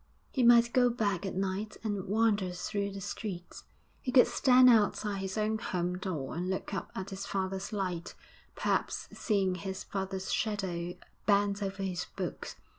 He 0.31 0.41
might 0.41 0.73
go 0.73 0.89
back 0.89 1.27
at 1.27 1.35
night 1.35 1.77
and 1.83 2.07
wander 2.07 2.49
through 2.53 2.89
the 2.89 3.01
streets; 3.01 3.65
he 4.01 4.11
could 4.11 4.25
stand 4.25 4.67
outside 4.67 5.17
his 5.19 5.37
own 5.37 5.59
home 5.59 5.99
door 5.99 6.33
and 6.35 6.49
look 6.49 6.73
up 6.73 6.89
at 6.95 7.11
his 7.11 7.27
father's 7.27 7.71
light, 7.71 8.15
perhaps 8.55 9.07
seeing 9.13 9.53
his 9.53 9.83
father's 9.83 10.33
shadow 10.33 10.95
bent 11.27 11.61
over 11.61 11.83
his 11.83 12.07
books. 12.15 12.55